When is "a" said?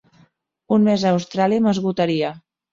1.05-1.13